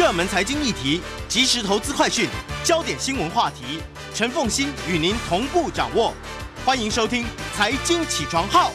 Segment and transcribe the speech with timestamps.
[0.00, 0.98] 热门财经议题、
[1.28, 2.26] 即时投资快讯、
[2.64, 3.82] 焦点新闻话题，
[4.14, 6.14] 陈凤欣与您同步掌握。
[6.64, 7.22] 欢迎收听
[7.54, 8.70] 《财经起床号》。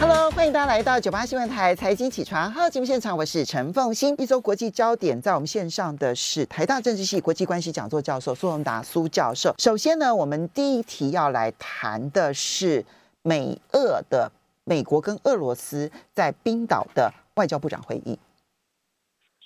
[0.00, 4.14] Hello，欢迎大家来到九八新闻台财经起床号节目现场，我是陈凤欣。
[4.18, 9.52] 一周国际焦点，在我们线上的是台大政治系国际关系讲座教授苏宏达苏教授。
[9.58, 12.84] 首先呢，我们第一题要来谈的是
[13.22, 14.30] 美俄的
[14.62, 18.16] 美国跟俄罗斯在冰岛的外交部长会议。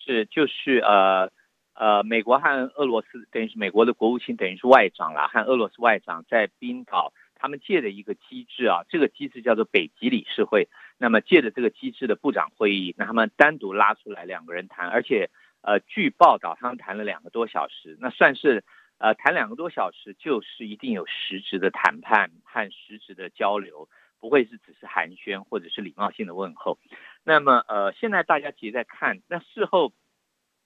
[0.04, 1.30] 是，就是呃
[1.74, 10.68] 呃，美国和俄罗斯等于是美国的国务卿等于是外长啦，和俄罗斯外长在冰岛，他们借的一个机制啊，这个机制叫做北极理事会。
[10.98, 15.30] 那么借的这个机制的部长会议，那他们单独拉出来两个人谈，而且
[15.62, 18.62] 呃，据报道他们谈了两个多小时，那算是
[18.98, 23.88] 呃谈两个多小时，就是一定有实质的谈判和实质的交流，
[24.24, 26.78] 不会是只是寒暄或者是礼貌性的问候。
[27.24, 29.92] 那么，呃，现在大家其实在看，那事后，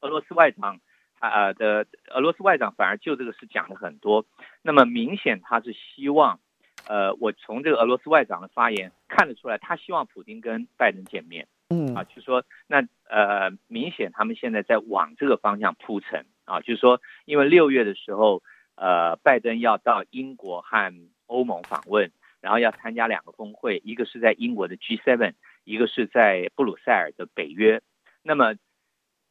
[0.00, 0.78] 俄罗斯外长
[1.18, 4.24] 啊、呃、的俄罗斯外长反而就这个事讲了很多。
[4.62, 6.38] 那么明显他是希望，
[6.86, 11.48] 呃，我从这个俄罗斯外长的发言看得出来，他希望普京跟拜登见面。
[11.70, 18.40] 嗯，啊，就是说，那呃，明显他们现在在往这个方向铺陈啊，就是说，因为六月的时候，
[18.76, 20.94] 呃，拜登要到英国和
[21.26, 25.34] 欧盟访问，然后要参加两个峰会，一个是在英国的 G7。
[25.64, 27.82] 一个是在布鲁塞尔的北约，
[28.22, 28.54] 那么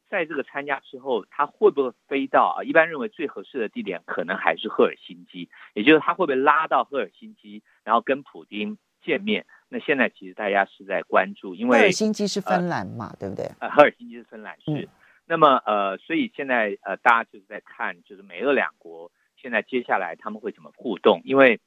[0.08, 2.62] 在这个参加之后，他会不会飞到啊？
[2.62, 9.46] 一般认为最合适的地点可能还是赫尔辛基，也就是他会不会拉到赫尔辛基，然后跟普京见面？
[9.68, 13.50] 那现在其实大家是在关注，因为赫尔辛基是芬兰嘛，呃、对不对？
[13.58, 14.70] 呃，赫尔辛基是芬兰是。
[14.70, 14.86] 嗯、
[15.26, 21.20] 那么呃，所以现在呃，大家就是在看，就是美俄两国现在接下来他们会怎么互动？
[21.24, 21.58] 因为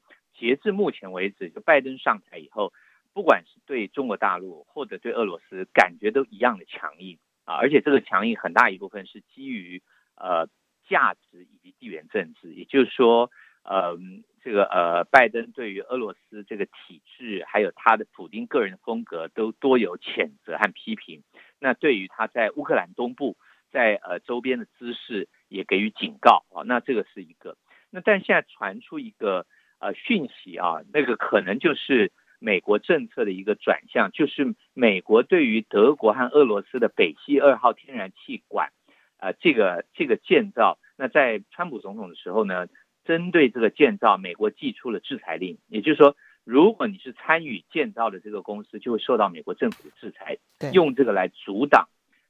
[0.42, 2.72] 截至目前为止，就拜登上台以后。
[3.14, 7.56] 不管是对中国大陆或者对俄罗斯，感觉都一样的强硬啊！
[7.56, 9.82] 而且这个强硬很大一部分是基于
[10.16, 10.48] 呃
[10.88, 13.30] 价值以及地缘政治，也就是说，
[13.64, 13.98] 呃，
[14.42, 21.22] 这个呃，拜登对于俄罗斯这个体制，还有他的普丁个人的风格，都多有谴责和批评。
[21.60, 23.36] 那对于他在乌克兰东部，
[23.70, 26.64] 在呃周边的姿势，也给予警告啊！
[26.64, 27.58] 那这个是一个。
[27.90, 29.44] 那但现在传出一个
[29.82, 32.10] 呃讯息啊，那个可能就是。
[32.44, 38.72] 美国政策的一个转向，就是美国对于德国和俄罗斯的北溪二号天然气管，
[39.18, 42.66] 呃，这个这个建造，那在川普总统的时候呢，
[43.04, 50.36] 针对这个建造，美国寄出了制裁令，也就是说，如果你是参与建造的这个公司，就会受到美国政府的制裁，
[50.72, 51.88] 用这个来阻挡，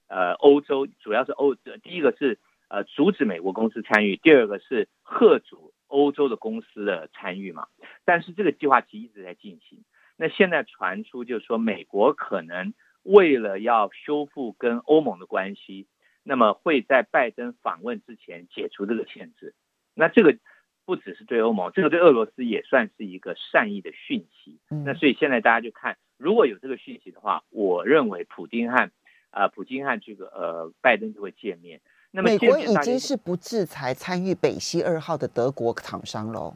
[0.08, 7.68] 呃，欧洲主要是欧，第一个是呃阻止美国公司参与，第二个是吓阻欧洲的公司的参与嘛，
[8.06, 9.84] 但是这个计划其实一直在进行。
[10.16, 12.72] 那现在传出就是说，美国可能
[13.02, 15.86] 为了要修复跟欧盟的关系，
[16.22, 19.54] 那么会在拜登访问之前解除这个限制。
[19.94, 20.38] 那这个
[20.86, 24.60] 不只是对欧盟，这个对俄罗斯也算是一个善意的讯息。
[24.68, 28.90] 那所以现在大家就看，如果有这个讯息的话，我认为普丁和
[29.30, 31.82] 呃普京和这个呃拜登就会见面。
[32.12, 36.54] 那么美国已经是不制裁参与北溪二号的德国厂商喽。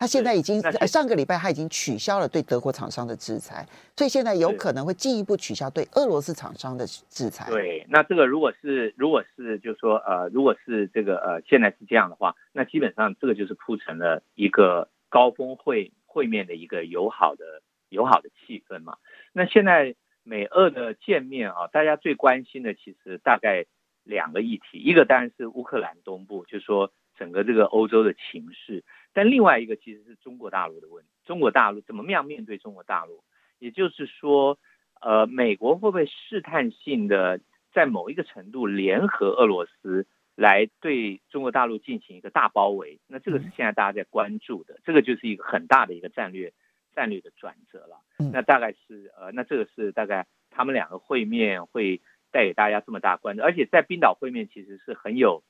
[0.00, 3.66] 他现在已经上个礼拜他已经取消了对德国厂商的制裁，
[3.96, 7.50] 所以现在有可能会进一步取消对俄罗斯厂商的制裁。
[7.50, 18.98] 对，那这个如果是如果是就是说呃，如果是这个呃现在是这样的话，那基本上这个就是铺成了一个高峰会会面的一个友好的友好的气氛嘛。
[19.32, 23.66] 那现在美俄的见面啊，大家最关心的其实大概
[24.08, 28.82] 两个议题，一个当然是乌克兰东部，就是说整个这个欧洲的情势。
[29.12, 33.22] 但另外一个其实是中国大陆的问题，中国大陆怎么样面对中国大陆？
[33.58, 34.58] 也就是说，
[35.00, 37.40] 呃，美国会不会试探性的
[37.72, 42.98] 在某一个程度联合俄罗斯来对中国大陆进行一个大包围？
[43.08, 46.52] 那这个是现在大家在关注的，这个就是一个很大的一个战略
[46.94, 48.00] 战略的转折了。
[48.32, 52.00] 那大概是呃，那这个是大概他们两个会面会
[52.30, 55.42] 带给大家这么大关注，而且在冰岛会面其实是很有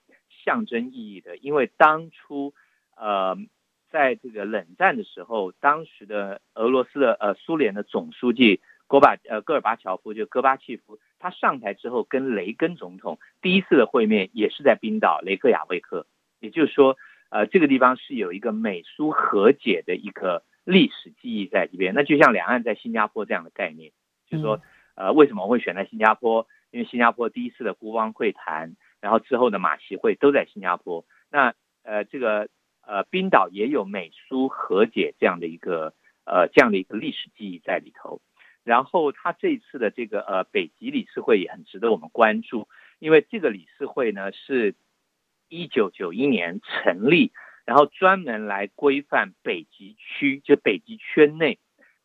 [0.44, 2.54] 象征意义的，因为当初
[2.96, 3.36] 呃。
[3.90, 16.06] 在这个冷战的时候，当时的俄罗斯的呃苏联的总书记戈巴呃戈尔巴乔夫就戈巴契夫，他上台之后跟雷根总统第一次的会面也是在冰岛雷克雅未克，
[16.38, 16.98] 也就是说
[17.30, 21.94] 呃这个地方是有一个美苏和解的一个历史记忆在这边。
[21.94, 23.92] 那就像两岸在新加坡这样的概念，
[24.28, 24.60] 就是说
[24.96, 26.46] 呃为什么会选在新加坡？
[26.70, 31.04] 因为新加坡第一次的孤汪会谈，然后之后的马习会都在新加坡。
[31.30, 32.48] 那呃这个。
[32.90, 35.92] 呃，冰岛也有美苏和解这样的一个
[36.24, 38.22] 呃这样的一个历史记忆在里头。
[38.64, 42.66] 然后他这一次的这个呃北极理事会也很值得我们关注，
[42.98, 44.74] 因为这个理事会呢是
[45.50, 47.30] 一九九一年成立，
[47.66, 51.58] 然后专门来规范北极区，就北极圈内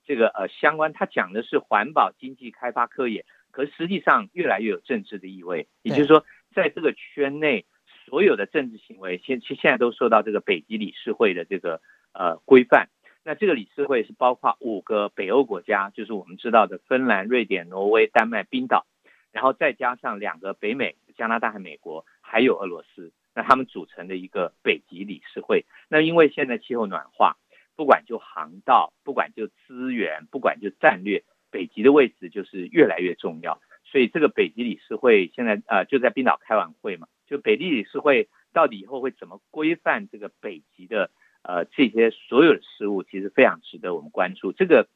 [0.03, 3.23] 这个呃相关，他讲的是环保、经济、开发、科研，
[3.53, 7.65] 可是实际上越来越有政治的意味，也就是说，在这个圈内
[8.05, 11.79] 所有的政治行为，现现现在都受到这个北极理事会的这个
[12.13, 12.89] 呃规范。
[13.23, 18.85] 那这个理事会是包括五个北欧国家，就是我们知道的芬兰、瑞典、挪威、丹麦、冰岛，
[19.31, 25.63] 然后再加上两个北美，加拿大和美国，还有俄罗斯，那他们组成的一个北极理事会。
[25.87, 27.37] 那因为现在气候暖化，
[27.77, 31.23] 不管就航道，不管就资源，不管就战略，
[31.53, 33.61] 北极的位置就是越来越重要。
[33.85, 41.11] 所以这个北极理事会现在呃就在冰岛开完会嘛，就北极理事会到底以后会怎么规范这个北极的？
[41.45, 44.53] 呃，这些所有的事物其实非常值得我们关注。
[44.53, 44.87] 这个，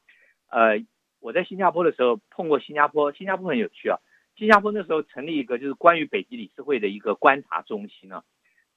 [0.49, 0.81] 呃，
[1.19, 3.99] 我在新加坡的时候碰过新加坡，新加坡很有趣啊。
[4.37, 8.23] 新加坡那时候成立一个就是关于北极理事会的一个观察中心啊。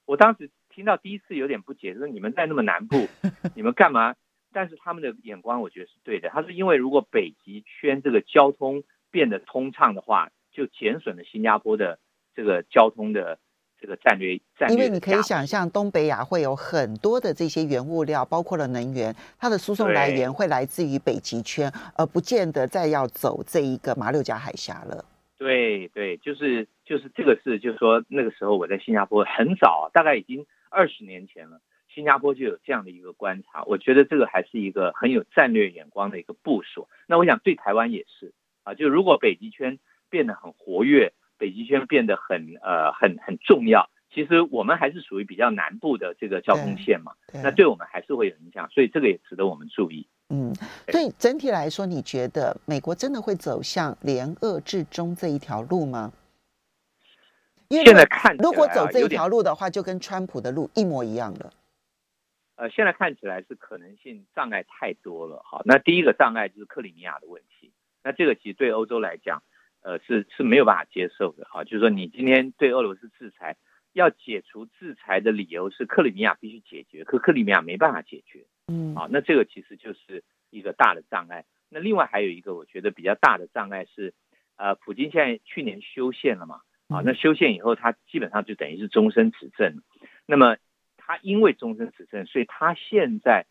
[0.05, 3.07] 我当时听到第一次有点不解，说你们在那么南部，
[3.55, 4.15] 你们干嘛？
[4.53, 6.29] 但是他们的眼光我觉得是对的。
[6.29, 11.99] 他是因为如果北极圈这个交通变得通畅的话，就减损了新加坡的
[12.35, 13.39] 这个交通的。
[13.83, 25.03] 这个战略，战略，因为你可以想象，东北亚会有很多的这些原物料，包括了能源，它的输送来源会来自于北极圈，而不见得再要走这一个马六甲海峡了。
[25.39, 31.59] 对对，就是就是这个是，就是说那个时候我在新加坡很早，大概已经二十年前了，
[31.93, 36.87] 新加坡就有这样的一个观察，我觉得这个还是一个很有战略眼光的一个部署。
[37.07, 38.33] 那我想对台湾也是
[38.63, 39.79] 啊，就如果北极圈
[40.09, 41.13] 变得很活跃。
[41.37, 50.07] 北极圈变得很呃很很重要，其实我们还是属于比较南部的这个交通线嘛，对对，那对我们还是会有影响，所以这个也值得我们注意。
[50.29, 50.53] 嗯，
[50.89, 56.13] 所以整体来说，你觉得美国真的会走向联俄制中这一条路吗？
[57.69, 61.51] 因为现在看，如果走这一条路的话，就跟川普的路一模一样了。
[62.61, 65.41] 呃，现在看起来是可能性障碍太多了。
[65.43, 67.71] 好，那第一个障碍就是克里米亚的问题，
[68.03, 69.41] 那这个其实对欧洲来讲。
[69.83, 73.57] 呃，是是没有办法接受的哈，就是说你今天对俄罗斯制裁，
[73.93, 81.45] 要解除制裁的理由是克里米亚必须解决，可克里米亚没办法解决，嗯，好，那这个其实就是一个大的障碍。
[81.67, 84.13] 那另外还有一个我觉得比较大的障碍是，
[84.55, 89.81] 呃，普京现在去年修宪了嘛，啊，那修宪以后他基本上就等于是终身执政，
[90.27, 90.57] 那么
[91.11, 93.45] 他因为终身执政，所以他现在，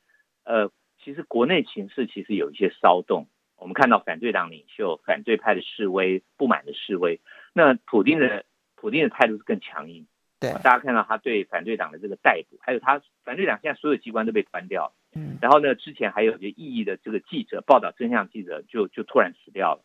[0.45, 0.71] 呃，
[1.05, 3.27] 其实国内情势其实有一些骚动。
[3.59, 7.21] 我们看到反对党领袖、反对派的示威、不满的示威，
[7.53, 8.47] 那普丁的
[8.77, 10.07] 普丁的态度是更强硬。
[10.39, 14.95] 对，大家看到他对反对党的这个逮捕，还有他反对党现在所有机关都被关掉。
[15.15, 19.85] 嗯，然后呢，之前还有一些异议的这个记者报道真相记者就就突然死掉了。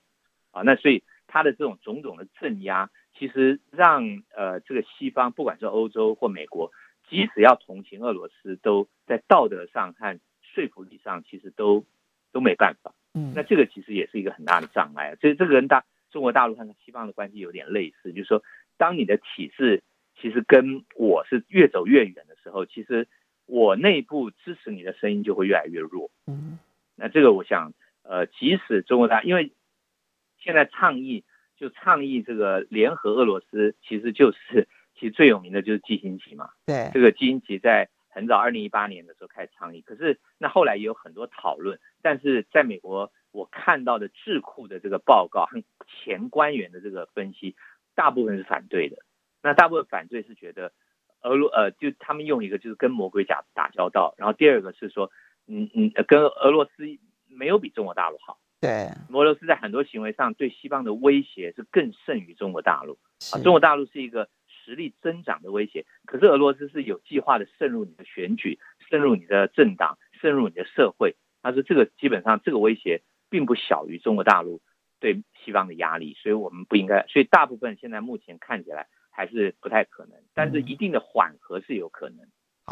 [0.52, 2.90] 啊，那所以他的这种种种的镇压，
[3.20, 6.72] 其实让呃这个西方不管是欧洲或美国，
[7.10, 11.86] 即使要同情俄罗斯，都在道德上和说服力上其实都
[12.32, 12.94] 都没办法。
[13.14, 15.16] 嗯，那这个其实也是一个很大的障碍。
[15.22, 18.44] 所以这个跟大中国大陆和西方的关系有点类似，就是说，
[18.78, 19.84] 当你的体制
[20.20, 23.08] 其实跟我是越走越远的时候，其实
[23.46, 26.10] 我内部支持你的声音就会越来越弱。
[26.28, 26.58] 嗯，
[26.96, 27.74] 那这个我想，
[28.04, 29.52] 呃，即使中国大，因为
[30.40, 31.24] 现在倡议
[31.58, 36.50] 就倡议这个联合俄罗斯，其实就是其实最有名的就是季辛吉嘛。
[36.66, 37.90] 对，这个季辛吉在。
[38.08, 47.58] 很早，二零一八年的时候开始倡议，可是那后来也有很多讨论，但是在美国我看到的智库的这个报告和前官员的这个分析，
[47.94, 48.96] 大部分是反对的。
[49.44, 50.72] 那大部分反对是觉得
[51.24, 55.12] 俄罗呃，就他们用一个就是跟魔鬼打打交道，然后第二个是说，
[55.46, 56.86] 嗯嗯，跟俄罗斯
[57.28, 58.40] 没有比中国大陆好。
[58.62, 62.98] 对，俄罗斯在很多行为上对西方的威胁是更甚于中国大陆
[63.34, 64.30] 啊，中国大陆是一个。
[64.66, 68.58] 实力增长的威胁，可是俄罗斯是有计划的渗入你的选举，
[68.90, 71.16] 渗入你的政党，渗入你的社会。
[71.44, 74.62] 他说这个基本上这个威胁并不小于中国大陆
[75.00, 77.06] 对西方的压力，所以我们不应该。
[77.08, 82.26] 所以大部分现在目前看起来还是不太可能，但是一定的缓和是有可能。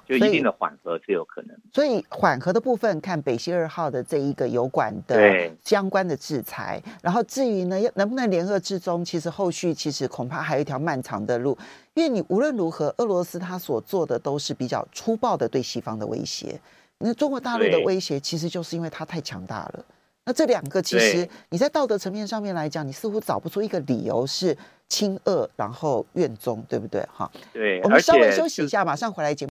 [0.07, 11.57] 就一定的缓和是有可能，所以缓和的部分看北溪二号的这一个油管的相关的制裁，然后至于呢，能不能联合制中，其实后续其实恐怕还有一条漫长的路，
[11.93, 16.59] 因为你无论如何，俄罗斯他所做的都是比较粗暴的对西方的威胁，
[16.97, 19.85] 那中国大陆的威胁其实就是因为它太强大了。
[20.25, 24.57] 那这两个其实你在道德层面上面来讲，你似乎找不出一个理由是
[24.87, 27.05] 亲恶然后怨中，对不对？
[27.13, 29.52] 哈，对，我们稍微休息一下，马上回来节目。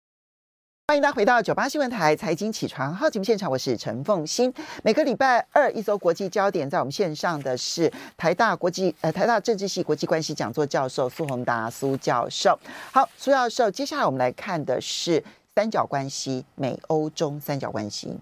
[0.86, 4.52] 欢迎大家回到九八新闻台财经起床号节目现场，我是陈凤欣。
[4.84, 12.58] 每个礼拜二一周国际焦点，在我们线上的是台大国际呃台大政治系国际关系讲座教授苏宏达苏教授。
[12.92, 15.24] 好，苏教授，接下来我们来看的是
[15.54, 18.20] 三角关系，美欧中三角关系。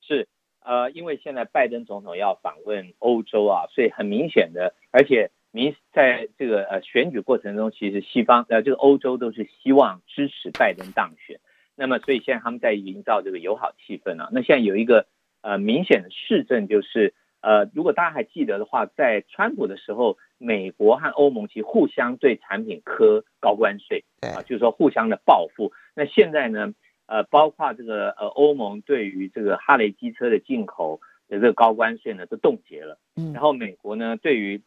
[0.00, 0.28] 是
[0.64, 11.40] 呃，因为现在拜登总统要访问欧洲啊，所以很明显的，而且明在这个呃选举过程中，其实西方呃这个欧洲都是希望支持拜登当选。
[11.76, 14.28] 那么，所以现在他们在营造这个友好气氛啊。
[14.32, 15.06] 那现在有一个
[15.42, 25.72] 呃明显的市政，就是呃，如果大家还记得的话，在川普的时候，美国和欧盟其实互相对产品科高关税，啊，就是说互相的报复。
[25.94, 26.72] 那现在呢，
[27.06, 32.98] 呃，包括这个呃欧盟对于这个哈雷机车的进口的这个高关税呢，都冻结了。
[33.16, 34.62] 嗯，然后美国呢，对于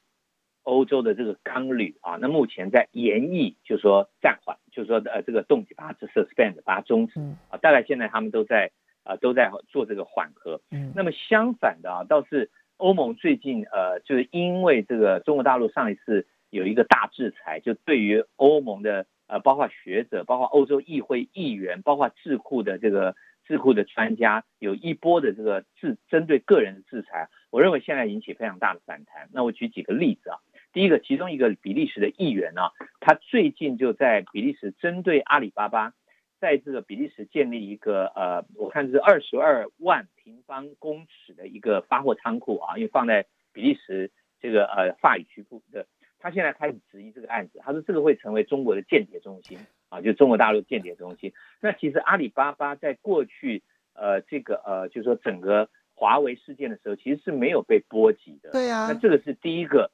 [0.67, 8.71] 欧洲的这个钢铝啊，那目前在研议，就是说暂缓，就是说呃这个冻结把它 suspend 把它终止啊，大概现在他们都在
[9.03, 10.59] 啊都在做这个缓和。
[10.69, 29.29] 嗯，那么相反的啊，倒是欧盟最近呃就是因为这个中国大陆上一次有一个大制裁，就对于欧盟的呃包括学者、包括欧洲议会议员、包括智库的这个智库的专家，有一波的这个制针对个人的制裁，我认为现在引起非常大的反弹。
[29.31, 30.39] 那我举几个例子啊。
[30.77, 35.95] 第一个，其中一个比利时的议员呢、啊，他最近就在比利时针对阿里巴巴，
[36.39, 45.87] 在这个比利时建立一个呃，我看是二十二万平方公尺的一个发货仓库啊，因为放在比利时这个呃法语区部的，
[46.19, 49.57] 他现在开始质疑这个案子，他说这个会成为中国的间谍中心
[49.89, 51.33] 啊，就中国大陆间谍中心。
[51.59, 53.63] 那其实阿里巴巴在过去
[53.95, 58.51] 呃这个呃，就是说整个华为事件的时候，其实是没有被波及的。
[58.51, 59.89] 对啊，那这个是第一个。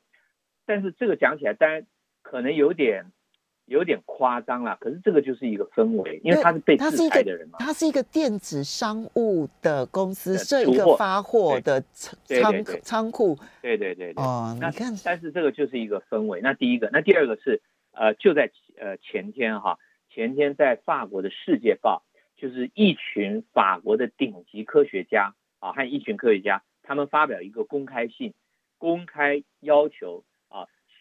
[0.66, 1.86] 但是这个讲起来，当然
[2.22, 3.12] 可能有点
[3.66, 4.78] 有点夸张了。
[4.80, 7.58] 可是这个就是一个氛围，因为他是被制裁的人嘛。
[7.60, 13.38] 他是一个电子商务的公司，设一个发货的仓仓仓库。
[13.62, 14.24] 对对对对。
[14.24, 16.42] 哦，你看，但是这个就是一个氛围。
[16.42, 19.78] 那第一个，那第二个是呃，就在呃前天哈，
[20.10, 22.04] 前天在法国的《世界报》，
[22.42, 28.34] 就是一群法国的顶级科学家啊，和一群科学家，他们发表一个公开信，
[28.78, 30.24] 公开要求。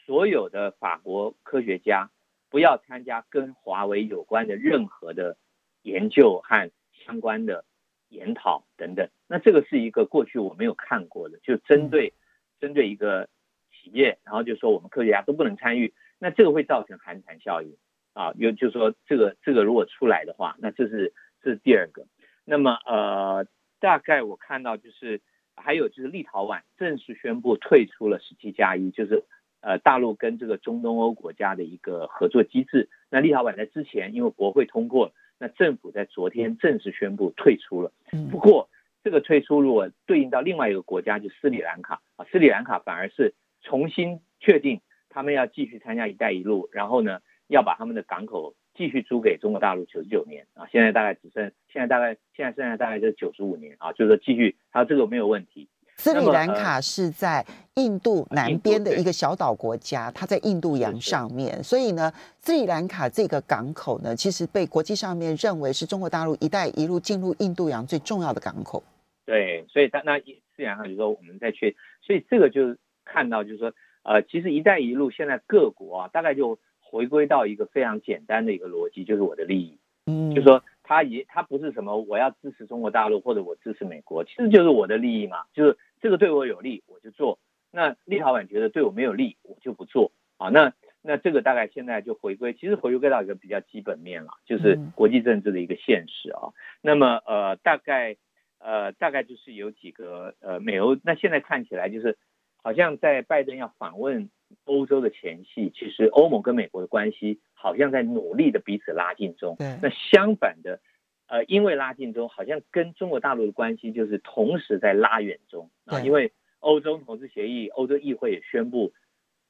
[0.05, 2.11] 所有的法国科学家
[2.51, 5.37] 不要参加跟华为有关的任何的
[5.83, 7.65] 研究和相关的
[8.09, 9.09] 研讨等等。
[9.29, 12.15] 那这个是一个过去我没有看过的，就针对
[12.61, 13.29] 针对一个
[13.71, 15.95] 企业，然后就说我们科学家都不能参与。
[16.19, 17.77] 那这个会造成寒蝉效应
[18.13, 22.07] 啊，又就是说这个这个如果出来的话，那这是这是第二个。
[22.45, 23.47] 那么呃，
[23.79, 25.21] 大概我看到就是
[25.55, 29.25] 还有就是立陶宛正式宣布退出了十七加一，就是。
[29.62, 37.92] 呃，大陆跟这个中东欧国家的一个合作机制，那立陶宛在之前因为国会通过，那政府在昨天正式宣布退出了。
[38.31, 38.69] 不过
[39.04, 42.02] 这个退出如果对应到另外一个国家，就斯里兰卡。
[42.16, 50.47] 啊，斯里兰卡反而是重新确定他们要继续参加“一带一路”，然后呢要把他们的港口继续租给中国大陆九十九年。
[50.54, 53.76] 啊，现在大概只剩现在大概现在剩下大概就是九十五年。
[53.78, 55.69] 啊，就是说继续，他这个没有问题。
[55.97, 57.45] 斯里兰卡是在
[57.75, 68.83] 印度南边的一个小岛国家，它在印度洋上面，所以呢，斯里兰卡这个港口呢，其实被国际上面认为是中国大陆“一带一路”进入印度洋最重要的港口。
[69.25, 70.25] 对，所以它那斯
[70.57, 73.73] 里兰卡就说我们再去，所以这个就看到就是说，
[74.03, 80.63] 呃，其实“一带一路”现在各国啊，大概就回归到一个非常简单的一个逻辑，就是我的利益，嗯，就是说。
[80.83, 87.39] 他也他不是什么我要支持中国大陆或者我支持美国，其实就是我的利益嘛，就是这个对我有利我就做，
[87.71, 96.53] 那立陶宛觉得对我没有利我就不做啊，那那这个大概现在就回归，其实回归到一个比较基本面了，就是国际政治的一个现实啊。
[96.81, 98.17] 那么呃大概
[98.59, 102.19] 呃大概就是有几个呃美欧，那现在看起来就是
[102.62, 104.31] 好像在拜登要访问。
[104.65, 109.57] 欧洲的前戏，其实欧盟跟美国的关系好像在努力的彼此拉近中。
[109.59, 110.81] 对，那相反的，
[111.27, 116.01] 呃，因为拉近中，好像跟中国大陆的关系就是同时在拉远中啊。
[116.01, 118.93] 因为欧洲投资协议，欧洲议会也宣布，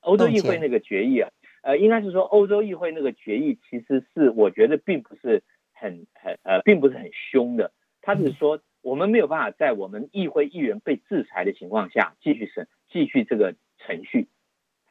[0.01, 1.31] 欧洲议会那个决议啊，
[1.63, 5.43] 呃，应该是说欧洲议会那个决议其实是我觉得并不是
[5.73, 7.73] 很很呃，并不是很凶的。
[8.01, 14.29] 他只是说我们没有办法在我们议会议员被制裁的情况下继续审继续这个程序。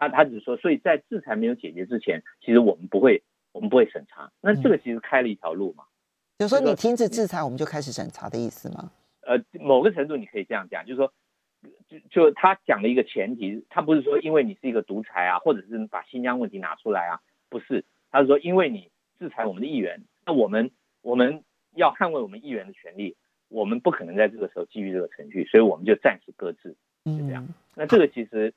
[0.01, 4.31] 他他只是说，所以在制裁没有解决之前，其实我们不会，我们不会审查。
[4.41, 5.83] 那这个其实开了一条路嘛。
[6.39, 8.91] 就说你停止制裁，我们就开始审查的意思吗？
[9.21, 11.13] 呃，某个程度你可以这样讲，就是说，
[11.87, 18.89] 就就他讲的一个前提，他不是说因为你是一个独裁啊，或者是把新疆问题拿出来啊，不是，他是说因为你
[19.19, 20.71] 制裁我们的议员，那我们
[21.03, 21.43] 我们
[21.75, 23.15] 要捍卫我们议员的权利，
[23.49, 27.47] 我们不可能在这个时候基于这个程序，所以我们就暂时搁置，是这样。
[27.75, 28.51] 那这个其实，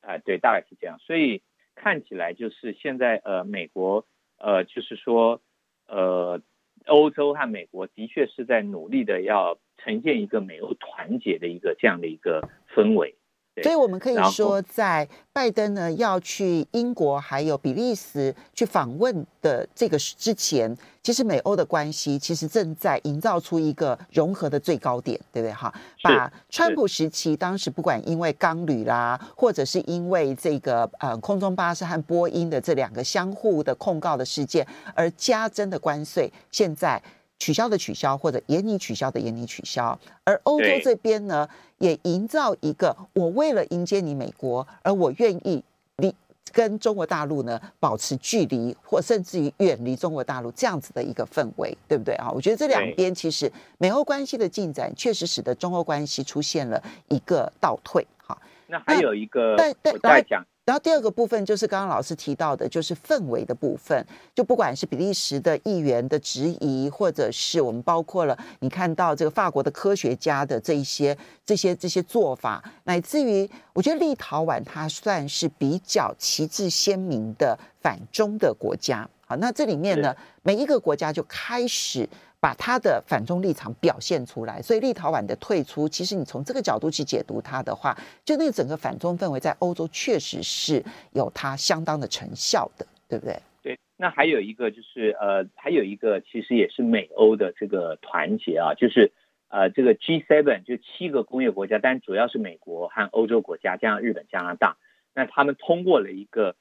[0.00, 0.98] 啊、对，大概是这样。
[0.98, 1.42] 所以
[1.74, 4.06] 看起来就是现在，呃，美国，
[4.38, 5.40] 呃，就是说，
[5.86, 6.40] 呃，
[6.86, 13.17] 欧洲和美国的确是在努力的要呈现一个美欧团结的一个这样的一个氛围。
[13.62, 25.52] 所以，我们可以说，在拜登呢要去英国还有比利时去访问的这个之前，其实美欧的关系其实正在营造出一个融合的最高点，对不对？
[25.52, 25.72] 哈，
[26.02, 37.02] 把川普时期当时不管因为钢铝啦，或者是因为这个呃空中巴士和波音的这两个相互的控告的事件而加征的关税，现在。
[37.38, 45.62] 取消的取消，或者延你取消的延你取消，而欧洲这边呢，也营造一个我为了迎接你美国，而我愿意
[45.96, 46.14] 离
[46.52, 52.30] 跟中国大陆呢保持距离，或甚至于远离中国大陆这样子的一个氛围，对不对啊？
[52.30, 58.06] 我觉得这两边其实美欧关系的进展，确实使得中欧关系出现了一个倒退。
[58.26, 60.44] 哈，那还有一个，但但我再讲。
[60.68, 64.06] 然后第二个部分就是刚刚老师提到的，就是氛围的部分。
[64.34, 79.08] 就不管是比利时的议员的质疑，或者是我们包括了你看到这个法国的科学家的这一些、这些、这些做法，乃至于我觉得立陶宛它算是比较旗帜鲜明的反中的国家。
[79.24, 82.06] 好，那这里面呢，每一个国家就开始。
[82.40, 90.80] 把他的反中立场表现出来，所以立陶宛的退出，其实你从这个角度去解读它的话，就那个整个反中氛围在欧洲确实是
[91.12, 93.36] 有它相当的成效的，对不对？
[93.60, 99.10] 对，那还有一个就是呃，还有一个其实也是美欧的这个团结啊，就是
[99.48, 104.76] 呃，这个 G7 就七个工业国家，但主要是美国和欧洲国家加上日本、加拿大，
[105.12, 106.54] 那他们通过了一个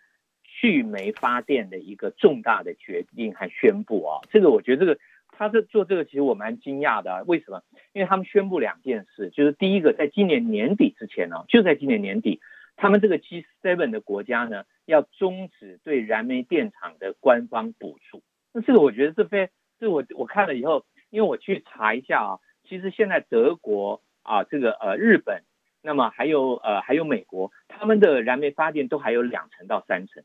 [0.44, 5.00] 去煤发电的一个重大的决定和宣布啊，这个我觉得这个。
[5.38, 7.62] 他这做这个其实我蛮惊讶的，为什么？
[7.94, 12.42] 因为他们宣布两件事，就是第一个，在今年年底之前呢，就在今年年底，
[12.76, 18.24] 他们这个 G7 的国家呢，要终止对燃煤电厂的官方补助。
[18.52, 25.44] 那这个我觉得这非，这我我看了以后，因为我去查一下啊，其实现在德国啊，这个呃日本，
[25.84, 30.24] 那么还有呃还有美国，他们的燃煤发电都还有两成到三成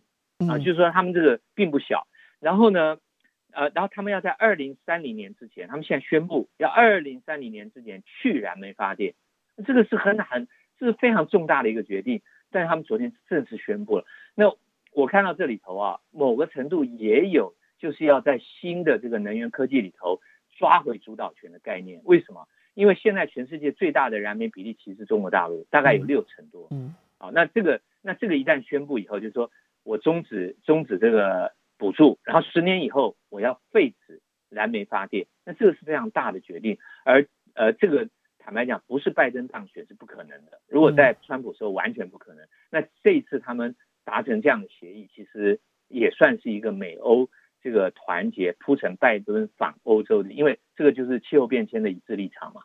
[0.49, 2.07] 啊，就是说他们这个并不小。
[2.41, 2.97] 然后呢，
[3.53, 9.15] 呃，然后他们要在二零三零年之前，他们现在宣布要二零三零年之前去燃煤发电，
[9.67, 12.23] 这个是很很，这是非常重大的一个决定。
[12.51, 14.05] 但是他们昨天正式宣布了。
[14.35, 14.53] 那
[14.93, 20.21] 我看到这里头啊，某个程度也有就是要在新的这个能源科技里头
[20.59, 22.01] 抓回主导权的概念。
[22.05, 22.47] 为什么？
[22.75, 26.69] 因为现在全世界最大的燃煤比例其实是中国大陆，大概有六成多。
[26.71, 26.95] 嗯。
[27.19, 29.51] 好，那这个那这个一旦宣布以后，就是说
[29.83, 31.53] 我终止终止这个。
[31.83, 40.61] 补助，然后十年以后我要废止燃煤发电，那这个是非常大的决定，而呃，这个坦白讲，不是拜登当选是不可能的。
[40.69, 47.29] 如果在川普时候完全不可能，那这一次他们达成这样的协议，其实也算是一个美欧
[47.61, 52.63] 这个团结铺成拜登访欧洲的，因为这个就是气候变迁的一致立场嘛。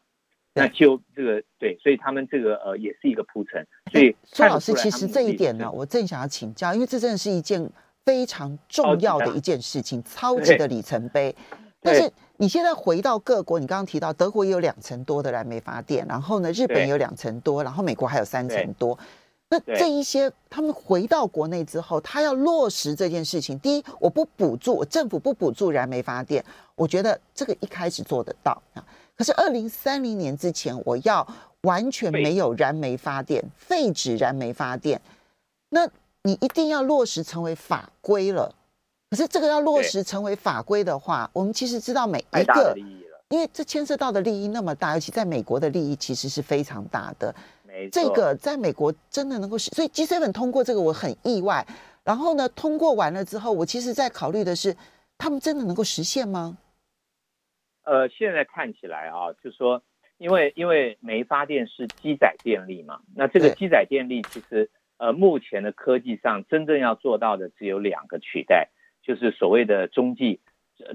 [0.54, 3.66] 那就这个对，所以他们这个呃也是一个铺陈。
[3.92, 7.68] 所以宋老师，其实这一点呢，我正想要请教，因为这真的是一件。
[8.08, 11.36] 非常重要的一件事情， 超级的里程碑。
[11.82, 18.98] 但是你现在回到各国，你刚刚提到德国也有两成多的燃煤发电，然后呢，日本也有两成多，然后美国还有三成多。
[19.50, 23.60] 那这一些他们回到国内之后，他要落实这件事情。
[23.60, 26.42] 第一，我不补助，政府不补助燃煤发电，
[26.76, 28.84] 我觉得这个一开始做得到啊。
[29.18, 31.26] 可是二零三零年之前，我要
[31.62, 35.02] 完全没有燃煤发电，废止燃煤发电，
[35.70, 35.86] 那。
[36.28, 38.54] 你一定要落实成为法规了，
[39.10, 42.76] 可是这个要落实成为法规的话，我们其实知道每一个，
[43.30, 47.34] 因为这牵涉到的利益那么大，尤其在美国的利益其实是非常大的。
[47.94, 51.66] 这个在美国真的能够，所以 G7 通过这个我很意外。
[52.04, 54.76] 然后呢，通过完了之后，我其实在考虑的是，
[55.18, 56.58] 他们真的能够实现吗？
[57.84, 59.82] 呃，现在看起来啊，就是说，
[60.18, 64.70] 因为因为煤发电是机载电力嘛，那这个机载电力其实。
[64.98, 68.70] 呃，目前的科技上真正要做到的只有两个取代，
[69.04, 70.40] 就是所谓的中继，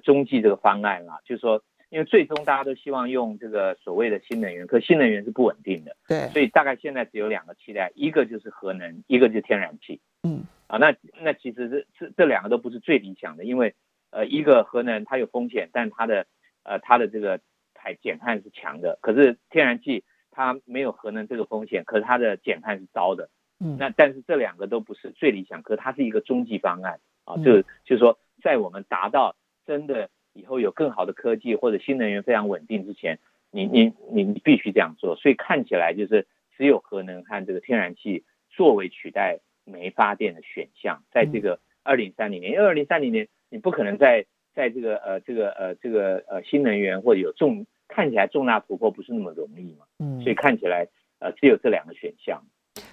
[0.03, 1.21] 中继这个方案啦。
[1.25, 10.01] 就是说，因为最终大家都希望用这个所谓的新能源，可新能源是不稳定的，对，所以大概现在只有两个替代，一个就是核能，一个就是天然气。
[10.25, 13.75] 嗯，啊，那那其实这这这两个都不是最理想的，因为
[14.11, 16.27] 呃，一个核能它有风险，但它的
[16.65, 17.41] 呃它的这个
[17.73, 23.31] 排减碳是强的，可是天然气它没有核能这个风险，可是它的减碳是高的。
[23.63, 33.21] 嗯，那但是这两个都不是最理想，可是它是一个中继方案啊，就就是说，在我们达到真的以后有更好的科技或者新能源非常稳定之前，
[33.53, 35.15] 你你你你必须这样做。
[35.15, 50.89] 所以看起来就是只有核能和这个天然气作为取代煤发电的选项，在这个二零三零年，因为二零三零年你不可能在在这个呃这个呃这个呃新能源或者有重看起来重大突破不是那么容易嘛，嗯，所以看起来
[51.21, 52.43] 呃只有这两个选项。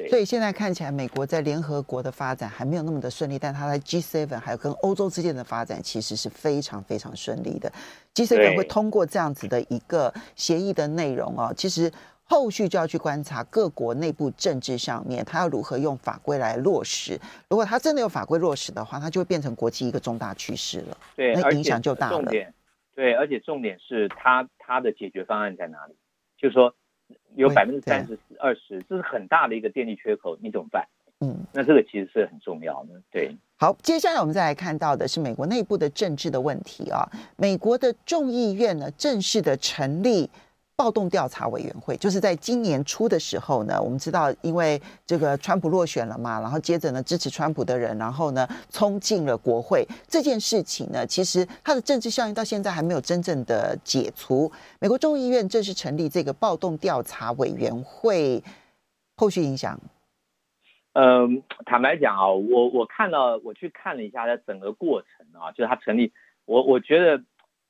[0.09, 7.71] 所以现在看起来，美国在联合国的发展还没有那么的顺利，但它在 G7 还有跟欧洲之间的发展，其实是非常非常顺利的。
[8.13, 11.89] G7 会通过这样子的一个协议的内容哦，其实
[12.23, 17.17] 后续就要去观察各国内部政治上面，它要如何用法规来落实。
[17.49, 20.97] 如果它真的有法规落实的话，它就会变成国际一个重大趋势了。
[21.15, 22.17] 对，那影响就大了。
[22.17, 22.53] 重点，
[22.95, 25.95] 对，而且重点是它它的解决方案在哪里？
[26.37, 26.75] 就是说。
[27.35, 30.87] 有百分之三十二十，这是很大的一个电力缺口，你怎么办？
[31.21, 33.01] 嗯，那这个其实是很重要的。
[33.11, 37.03] 对，好，接下来我们再来看到的是美国内部的政治的问题啊。
[37.35, 40.29] 美国的众议院呢，正式的成立。
[40.79, 49.85] 暴动调查委员会就是在今年初的时候呢，我们知道，因为这个川普落选了嘛，然后接着呢，支持川普的人，然后呢，冲进了国会。
[50.07, 54.49] 这件事情呢，其实它的政治效应到现在还没有真正的解除。
[54.79, 58.41] 美国众议院正式成立这个暴动调查委员会，
[59.17, 59.77] 后续影响？
[60.93, 66.13] 嗯，坦白讲啊，我我看了，我去看了一下它整个过程啊，就是它成立，
[66.45, 67.21] 我我觉得。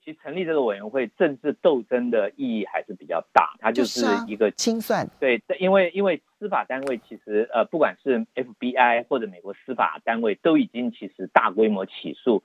[0.10, 3.54] 其实成立这个委员会，政治斗争的意义还是比较大。
[3.60, 5.08] 它就是一个清算。
[5.20, 12.42] 对，因为因为司法单位其实呃，不管是 FBI 或者美国司法单位，都已经其实大规模起诉，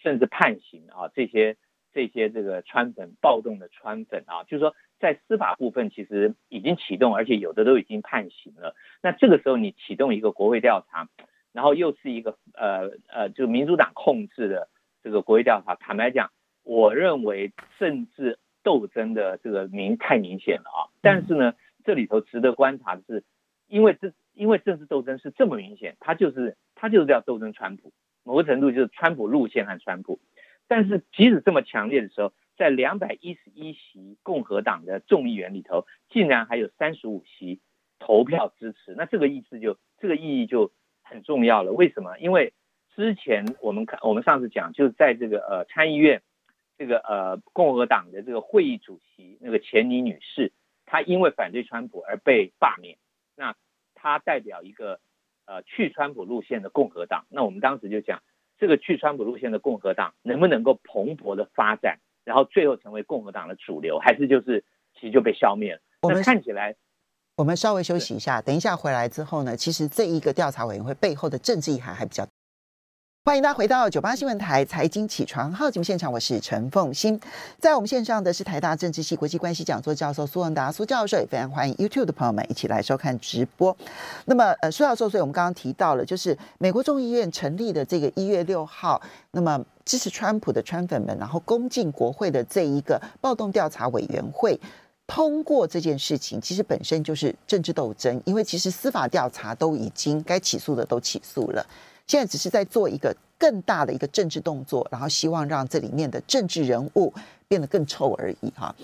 [0.00, 1.56] 甚至判刑啊，这些
[1.92, 8.76] 这些这个川粉暴动的川粉啊，就是说在司法部分其实已经启动，而且有的都已经判刑了。
[9.02, 11.08] 那这个时候你启动一个国会调查，
[11.52, 14.68] 然后又是一个呃呃，就民主党控制的
[15.02, 16.30] 这个国会调查，坦白讲。
[16.68, 20.80] 我认为政治斗争的这个明太明显了啊！
[21.00, 23.24] 但是呢，这里头值得观察的是，
[23.68, 27.90] 因为这因为政治斗争是这么明显，他就是他就是要斗争川普，
[28.22, 30.20] 某个程度就是川普路线和川普。
[30.66, 37.60] 但是即使这么强烈的时候，在两百一十一席共和党的众议员里头，竟然还有三十五席
[37.98, 40.70] 投票支持，那这个意思就这个意义就
[41.02, 41.72] 很重要了。
[41.72, 42.18] 为什么？
[42.18, 42.52] 因为
[42.94, 46.20] 之前我们看我们上次讲，就是在这个呃参议院。
[46.78, 50.52] 这个呃，共和党的这个会议主席那个钱尼女士，
[50.86, 52.98] 她因为反对川普而被罢免。
[53.34, 53.56] 那
[53.96, 55.00] 她代表一个
[55.44, 57.26] 呃去川普路线的共和党。
[57.30, 58.22] 那我们当时就讲，
[58.58, 64.64] 这个去川普路线的共和党能不能够蓬勃的发展，然后最后成为共和党的主流，还是就是
[64.94, 65.80] 其实就被消灭了？
[66.02, 66.76] 我们看起来，
[67.36, 72.24] 我们稍微休息一下，等一下回来之后呢，其实这一个调查委员会背后的政治意涵还比较。
[73.28, 77.20] 欢迎大家回到九八新闻台财经起床号节目现场，我是陈凤欣。
[77.60, 83.76] 在我们线上的是台大政治系国际关系讲座教授苏文达苏教授，也非常欢迎 YouTube 的朋友们一起来收看直播。
[84.24, 88.98] 那么，呃，苏教授，所以我们刚刚提到了，就是美国众议院成立的这个一月六号，
[89.32, 94.58] 那么支持川普的川粉们，然后攻进国会的这一个暴动调查委员会
[95.06, 101.66] 通过这件事情，其实本身就是政治斗争，因为其实司法调查都已经该起诉的都起诉了。
[102.08, 107.12] 现在只是在做一个更大的一个政治动作，然后希望让这里面的政治人物
[107.46, 108.74] 变得更臭而已哈。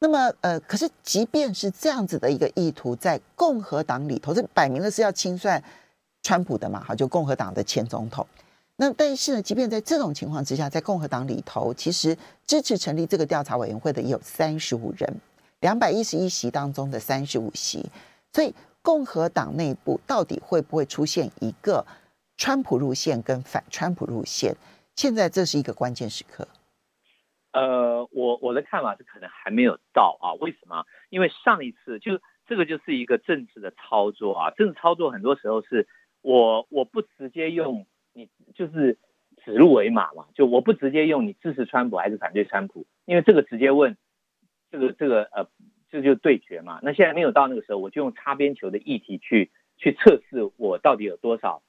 [0.00, 5.62] 那么呃，可是即便是这样子的一个意图，在共和党里头，这摆明了是要清算
[6.22, 8.26] 川普的嘛，哈，就共和党的前总统。
[8.76, 12.14] 那但是呢，即便在这种情况之下，在共和党里头，其实
[12.46, 15.08] 支持成立这个调查委员会的有三十五人，
[15.60, 17.88] 两百一十一席当中的三十五席，
[18.32, 21.86] 所以共和党内部到底会不会出现一个？
[22.36, 24.56] 川普路线跟反川普路线，
[24.96, 26.46] 现在这是一个关键时刻。
[27.52, 30.34] 呃，我我的看法是可能还没有到啊。
[30.34, 30.84] 为什么？
[31.08, 34.50] 因为上一次就这个就是一个政治的操作啊。
[34.50, 35.86] 政治操作很多时候是
[36.20, 38.98] 我我不直接用你就是
[39.44, 43.96] 指鹿为马嘛，就我不直接用你支持川普还是反对川普，因为这个直接问
[44.72, 45.46] 这个这个呃
[45.88, 46.80] 这就对决嘛。
[46.82, 51.62] 那现在没有到那个时候，我就用擦边球的议题去去测试我到底有多少。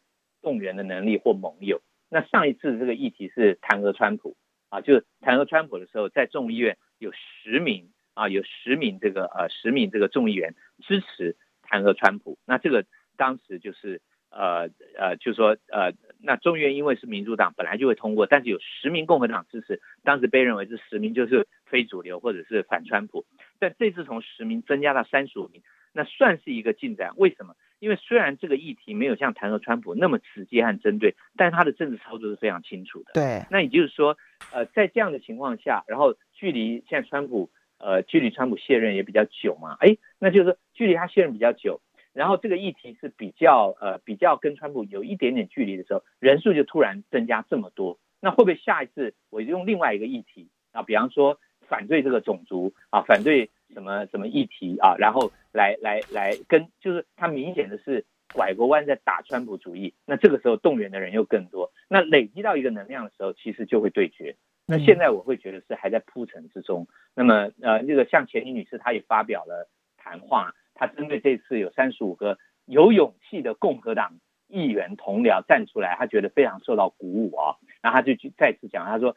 [0.46, 1.82] 动员的能力或盟友。
[2.10, 4.38] 那上一次这个议题是弹劾川普
[4.70, 10.54] 啊，就是弹劾川普的时候，在众议院有十名啊，有十名这个呃十名这个众议员
[10.84, 12.38] 支持弹劾川普。
[12.46, 12.86] 那这个
[13.18, 23.26] 当时就是呃呃，就说呃，那众议院因为是民主党，本来就会通过，但是有十名共和党支持，当时被认为这十名就是非主流或者是反川普。
[23.58, 25.64] 但这次从十名增加到三十五名，
[25.96, 27.14] 那算是一个进展。
[27.16, 27.56] 为什么？
[27.80, 33.12] 因为虽然这个议题没有像弹劾川普那么直接和针对，但是他的政治操作是非常清楚的。
[33.14, 34.18] 对，那也就是说，
[34.52, 41.82] 呃，在这样的情况下，然后距离现在川普，呃，距离川普卸任也比较久嘛，哎，那就是距离他卸任比较久，
[42.14, 64.36] 然后这个议题是比较呃比较跟川普有一点点距离的时候，人数就突然增加这么多，那会不会下一次我用另外一个议题啊，比方说反对这个种族啊，反对什么什么议题啊，然后来来来跟就是他明显的是拐个弯在打川普主义，那这个时候动员的人又更多，那累积到一个能量的时候，其实就会对决。
[64.68, 66.88] 那现在我会觉得是还在铺陈之中。
[67.14, 77.58] 那么呃，这个像钱尼女士，她也发表了谈话，她针对这次有三十五个有勇气的共和党议员同僚站出来，她觉得非常受到鼓舞啊。
[77.84, 79.16] 然后她就去再次讲，她说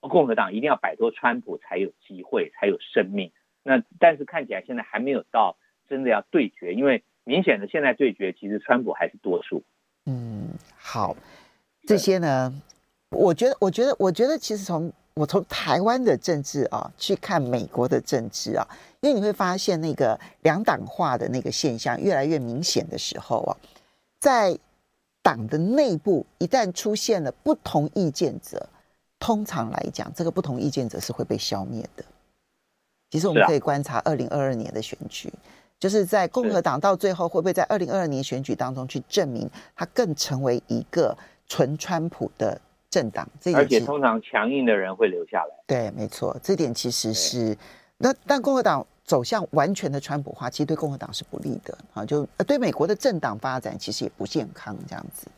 [0.00, 3.32] 共和党一定要摆脱川普才有机会，才有生命。
[3.62, 5.56] 那但是看起来现在还没有到
[5.88, 9.62] 真的要对决，因为明显的现在对决其实川普还是多数。
[10.06, 11.16] 嗯，好，
[11.86, 12.62] 这些呢？
[13.10, 18.66] 我觉得，我觉得，我觉得，其实从我从台湾的政治啊去看美国的政治啊，
[19.00, 23.56] 因为你会发现那个两党化的那个现象越来越明显的时候啊，
[24.20, 24.56] 在
[25.22, 28.68] 党的内部一旦出现了不同意见者，
[29.18, 32.04] 通常来讲，这个不同意见者是会被消灭的。
[33.10, 35.32] 其实我们可以观察二零二二年的选举，
[35.78, 42.60] 就是在共和党到最后会不会在二零二二年选举当中去证明它更成为一个纯川普的。
[42.92, 45.54] 政党，这而且通常强硬的人会留下来。
[45.64, 47.56] 对，没错，这点其实是
[47.98, 55.28] 那，但共和党走向完全的川普化，其实对共和党是不利的啊，就对美国的政党发展其实也不健康，这样子。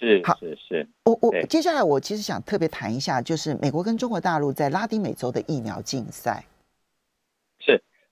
[0.00, 0.88] 是，好，是是。
[1.04, 6.42] 我我接下来我其实想特别谈一下，就是美国跟中国大陆在拉丁美洲的疫苗竞赛。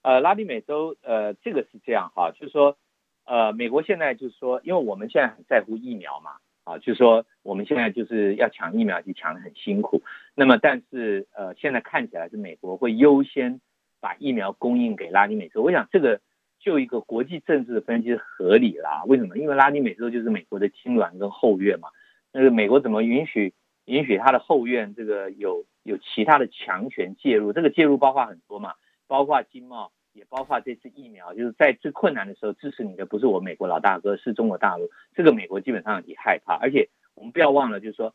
[0.03, 2.77] 呃，拉丁美洲，呃，这个是这样哈，就是说，
[3.25, 6.33] 呃，美国现在就是说，因为我们现在很在乎疫苗嘛。
[6.65, 10.01] 啊，就是说我们现在就是要抢疫苗，就抢得很辛苦。
[10.33, 13.59] 那么，但是呃，现在看起来是美国会优先
[13.99, 15.61] 把疫苗供应给拉丁美洲。
[15.61, 16.21] 我想这个
[16.61, 19.03] 就一个国际政治的分析是合理啦。
[19.07, 19.37] 为什么？
[19.37, 21.89] 因为拉丁美洲就是美国的亲缘跟后院嘛。
[22.31, 27.51] 那个美国怎么允许允许他的后院这个有有其他的强权介入？
[27.51, 28.75] 这个介入包括很多嘛，
[29.07, 29.91] 包括经贸。
[30.15, 34.91] 也包括这次疫苗，就是在最困难的时候支持你的不是我美国老大哥，是中国大陆。
[35.15, 38.13] 这个美国基本上也害怕，而且我们不要忘了，就是说，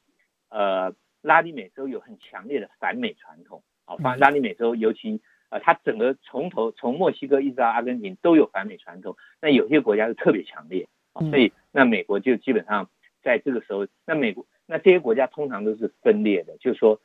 [0.48, 3.96] 呃，拉丁美洲有很强烈的反美传统啊。
[3.96, 9.16] 反拉丁美洲尤其呃，它整个从头从墨西哥一直到阿根廷都有反美传统。
[9.42, 12.88] 那有些国家是特别强烈啊，所以那美国就基本上
[13.24, 17.00] 在这个时候，那美国那这些国家通常都是分裂的，就是说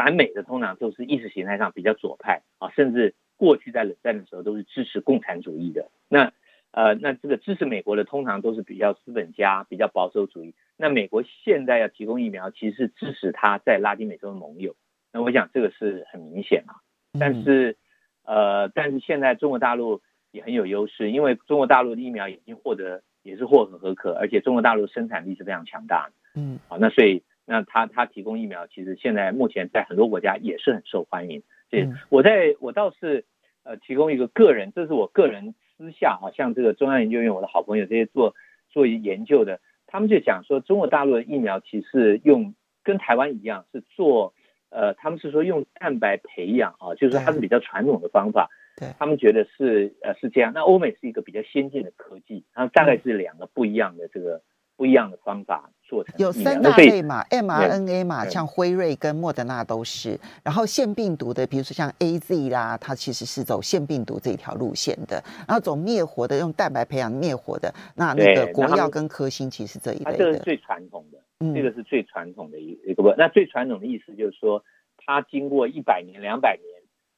[0.00, 3.14] 反美的通常都是意识形态上比较左派啊，甚至。
[3.40, 6.30] 过去在冷战的时候都是支持共产主义的，那
[6.72, 10.54] 呃，那这个支持美国的通常都是比较资本家、比较保守主义。
[10.76, 14.76] 那美国现在要提供疫苗，其实是支持他在拉丁美洲的盟友。
[15.10, 16.84] 那我想这个是很明显啊。
[17.18, 17.78] 但是
[18.24, 26.12] 呃，但是现在中国大陆也很有优势，因为中国大陆的疫苗已经获得也是获可可，而且中国大陆生产力是非常强大的。
[26.38, 31.42] 嗯，好，那所以那他他提供疫苗，其实现在目前在很多国家也是很受欢迎。
[31.68, 33.26] 对，我在我倒是。
[33.62, 38.34] 呃，提供一个个人，这是我个人私下啊，像这个中央研究院，我的好朋友这些做
[38.70, 44.32] 做研究的，他们就讲说，中国大陆的疫苗其实用跟台湾一样，是做
[44.70, 50.52] 呃，他们是说用蛋白培养啊，就是说它是比较传统的方法，对，他们觉得是呃是这样。
[50.54, 54.40] 那欧美是一个比较先进的科技，然后大概是两个不一样的这个。
[54.76, 60.16] 不一样的方法做成有三大类嘛，mRNA 嘛，像辉瑞跟莫德纳都是。
[60.44, 65.20] 然后腺病毒的，比如说像 AZ 啦，它其实是走腺病毒这一条路线的。
[65.48, 70.18] 然后走灭活的，用蛋白培养灭活的，那那个国药跟科兴其实这一类的。
[70.18, 73.12] 这个是最传统的，嗯、这个是最传统的一一个不。
[73.18, 74.62] 那最传统的意思就是说，
[74.96, 76.64] 它经过一百年、两百年，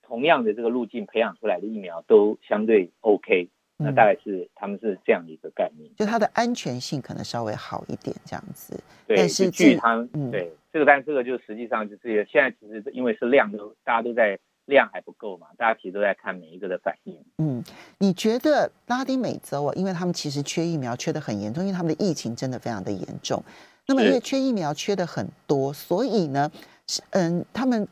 [0.00, 3.50] 同样的这个路径培养出来的疫苗都相对 OK。
[3.78, 8.78] 那大概是他们是这样的一个概念，就它的安全性可能稍微好一点这样子。
[9.08, 17.18] 对，但是据他们，嗯，对这个，但这个就实际上就是现在其实因为是量都大家都在量还不够嘛，大家其实都在看每一个的反应。
[17.38, 17.64] 嗯，
[17.98, 23.42] 你觉得拉丁美洲啊，因为他们其实缺疫苗缺的很严重，因为他们的疫情真的非常的严重。
[23.86, 26.48] 那么因为缺疫苗缺的很多，所以呢，
[26.86, 27.88] 是嗯，他们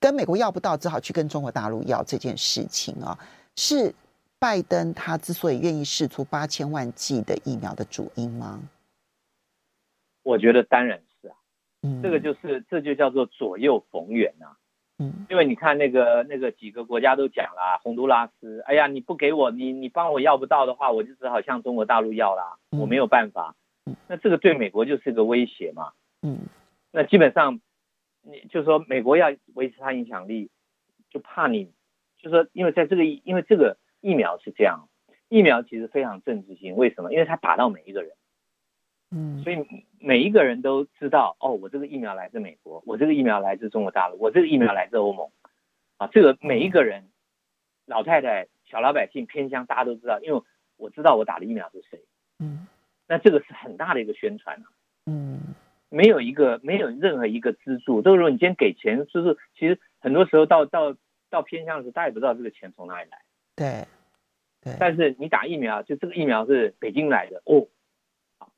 [0.00, 3.18] 跟美国要不到，只好去跟中国大陆要这件事情啊，
[3.56, 3.94] 是。
[4.38, 8.60] 拜登他之所以愿意试出八千万剂的疫苗的主因吗？
[10.22, 11.36] 我觉得当然是啊，
[11.82, 14.56] 嗯，这个就是这就叫做左右逢源啊。
[15.00, 23.54] 嗯，因为你看那个那个几个国家都讲了，洪都拉斯，哎呀，你不给我，你你帮我要不到的话，我就只好向中国大陆要啦，我没有办法。
[24.06, 25.92] 那这个对美国就是个威胁嘛。
[26.22, 26.40] 嗯，
[26.90, 27.60] 那基本上，
[28.22, 30.50] 你就是说美国要维持它影响力，
[31.10, 31.66] 就怕你，
[32.18, 34.88] 就是说因为在这个因为这个疫苗是这样，
[35.28, 37.12] 疫苗其实非常政治性，为什么？
[37.12, 38.12] 因为它打到每一个人。
[39.10, 39.64] 嗯，所以
[40.00, 45.30] 每一个人都知道，哦，我这个疫苗来自美国，我这个疫苗来自中国大陆，我这个疫苗来自欧盟，
[45.96, 47.08] 啊，这个每一个人，
[47.86, 50.42] 老太太、小老百姓、偏乡，大家都知道，因为
[50.76, 52.02] 我知道我打的疫苗是谁。
[52.38, 52.66] 嗯，
[53.08, 54.68] 那这个是很大的一个宣传啊。
[55.06, 55.54] 嗯，
[55.88, 60.94] 没有一个，没有任何一个资助，都是说你今天给钱，就是其实很多时候到到
[61.30, 63.18] 到偏向的时候，大家也不知道这个钱从哪里来。
[63.58, 63.84] 对，
[64.62, 64.76] 对。
[64.78, 67.66] 但是你打疫苗，就这个疫苗是北京来的哦。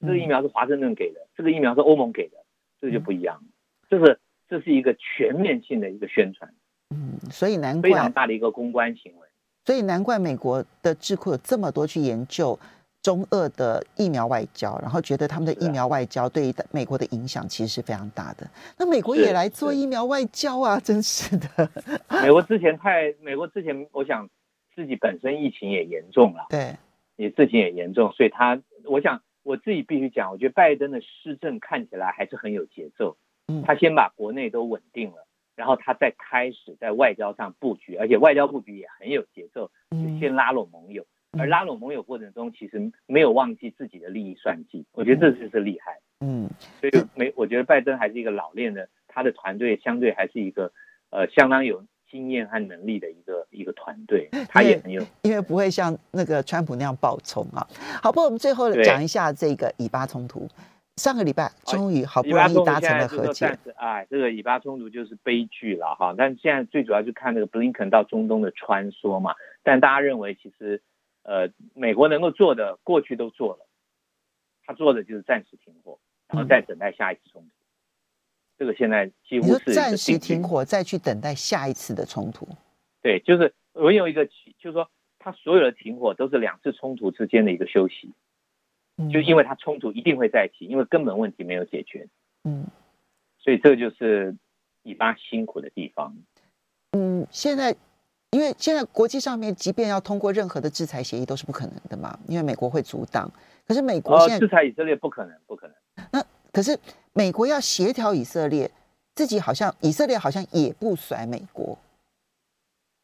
[0.01, 2.37] 这个疫苗是华盛顿给的，这个疫苗是欧盟给的，
[2.81, 3.43] 这个就不一样。
[3.89, 6.53] 这是这是一个全面性的一个宣传，
[6.91, 9.27] 嗯，所以难怪非常大的一个公关行为。
[9.65, 12.59] 所以难怪美国的智库有这么多去研究
[13.03, 18.49] 中俄的疫苗外交，然后觉得他们的疫苗外交对于美国的影响其实是非常大的。
[18.79, 21.71] 那美国也来做疫苗外交啊，真是的。
[22.23, 24.29] 美国之前太，美国之前，我想
[24.81, 26.77] 自己本身疫情也严重了，对，
[27.17, 29.21] 也事情也严重，所以他，我想。
[29.43, 33.17] 我自己必须讲，我觉得拜登的施政看起来还是很有节奏。
[33.49, 41.07] 嗯，他先把国内都稳定了，然后他再开始在外交上布局，而且外交布局也很有节奏，就先拉拢盟友。
[41.39, 44.85] 而拉拢盟友过程中，其实没有忘记自己的利益算计。
[44.93, 45.99] 我觉得这就是厉害。
[46.21, 50.71] 嗯，所以没，我觉得拜登还是一个老练的，他的团队相对还是一个
[51.09, 51.83] 呃相当有。
[52.11, 57.67] 经验和能力的一个一个团队，他也很有，因为不会像那个川普那样暴冲啊。
[58.03, 60.49] 好，不过我们最后讲一下这个以巴冲突。
[60.97, 63.47] 上个礼拜终于好不容易达成了和解。
[63.77, 66.15] 哎，这个以巴冲突就是悲剧了哈。
[66.19, 69.35] 但现在最主要就看那个布林肯到中东的穿梭嘛。
[69.63, 70.83] 但大家认为，其实
[71.23, 73.67] 呃，美国能够做的过去都做了，
[74.67, 77.49] 他做的就是暂时停火，然后再等待下一次冲突。
[77.49, 77.60] 嗯
[78.61, 82.47] 这个现在几乎是暂时停火，再去等待下一次的冲突。
[83.01, 84.33] 对，就是我有一个，就
[84.65, 84.87] 是说，
[85.19, 88.13] 他所有的停火都是两次冲突之间的一个休息。
[88.99, 92.07] 嗯，就因为他冲突一定会再起，因为根本问题没有解决。
[92.45, 92.67] 嗯，
[93.39, 94.37] 所以这就是
[94.83, 96.15] 以巴辛苦的地方。
[96.93, 97.75] 嗯，现在
[98.33, 103.33] 因为现在国际上面，即便要通过任何的制裁协议，都是不可能的嘛，因为美国会阻挡。
[103.67, 105.75] 可是美国现在，呃，制裁以色列不可能，不可能。
[106.53, 106.79] 那可是。
[107.13, 108.71] 美国要协调以色列，
[109.17, 111.77] 自己好像以色列好像也不甩美国。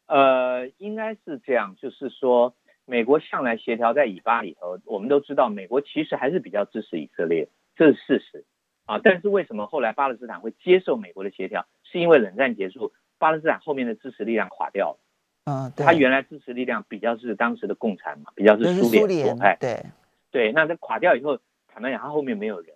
[0.06, 2.54] 呃，应该是这样，就是说，
[2.84, 8.44] 美国向来协调在以巴里头，我们都知道，美国其实还是比较支持以色列，这是事实
[8.84, 9.00] 啊。
[9.02, 11.66] 但是为什么后来巴勒斯坦会接受美国的协调？
[11.82, 14.98] 是因为冷战结束，巴勒斯坦后面的支持力量垮掉了。
[15.46, 15.84] 嗯，对。
[15.84, 19.56] 他原来支持力量比较是当时的共产嘛，比较是苏联左派。
[19.58, 19.84] 对
[20.30, 22.75] 对，那他垮掉以后，坦白讲，他后面没有人。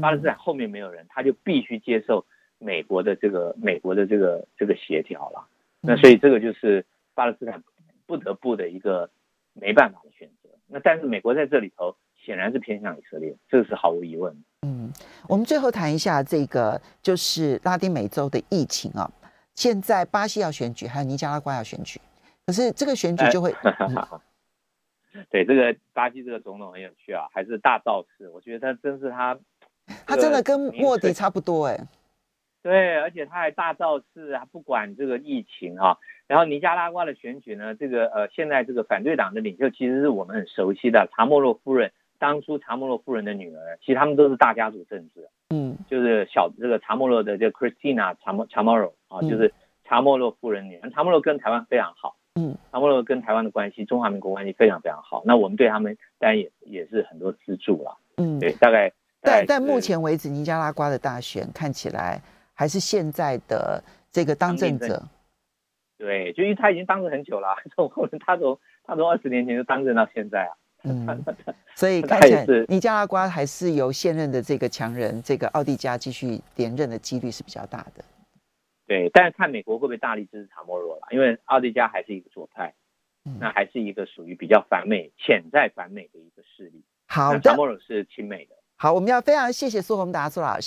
[0.00, 2.26] 巴勒斯坦后面没有人，他就必须接受
[2.58, 5.46] 美国的这个美国的这个这个协调了。
[5.80, 7.62] 那所以这个就是巴勒斯坦
[8.06, 9.08] 不得不的一个
[9.52, 10.48] 没办法的选择。
[10.66, 14.40] 那但是美国在这里头显然是偏向以色列，这个是毫无疑问的。
[14.66, 14.92] 嗯，
[15.28, 19.08] 我们最后谈一下这个就是拉丁美洲的疫情啊。
[19.54, 22.00] 现在巴西要选举，还有尼加拉瓜要选举，
[22.46, 23.54] 可是这个选举就会。
[23.62, 24.20] 嗯
[25.30, 28.28] 对，这个巴西这个总统很有趣啊，还是大造势。
[28.30, 29.38] 我觉得他真是他。
[30.08, 31.78] 他真的跟莫迪差不多哎，
[32.62, 35.98] 对，而且他还大造势啊，不管这个疫情哈。
[36.26, 49.52] 然后尼加拉瓜的选举呢，这个呃，现在这个反对党的领袖其实是我们很熟悉的查莫洛夫人，当初查莫洛夫人的女儿，其实他们都是大家族政治，嗯，就是小这个查莫洛的这个 Christina 查莫查莫洛啊，就是
[49.84, 55.22] 查莫洛夫人女儿，查莫洛跟台湾非常好，嗯，查莫洛跟台湾的关系，中华民国关系非常非常好。
[55.24, 58.92] 那我们对他们当然也也是很多资助了，嗯，对，大概。
[59.20, 62.20] 但但目前为止，尼加拉瓜的大选看起来
[62.54, 65.02] 还是现在的这个当政者。
[65.96, 70.52] 对，就因为他已经当政很久了， 从他从他从二十年前就当政到现在啊。
[70.84, 71.24] 嗯，
[71.74, 78.04] 所以看起来尼加拉瓜还是由现任的这个强人这个奥蒂加继续连任的几率是比较大的。
[78.86, 82.72] 对，但是看美国会不会大力支持查莫罗了，因为奥蒂加还是一个左派，
[83.40, 86.84] 那还是一个属于比较反美、潜在反美的一个势力。
[87.08, 88.54] 好的，查莫罗是亲美的。
[88.80, 90.66] 好，我们要非常谢谢苏宏达苏老师。